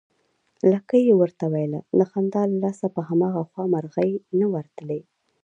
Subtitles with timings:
[0.71, 4.99] لکۍ يې ورته ويله، د خندا له لاسه په هماغه خوا مرغۍ نه ورتلې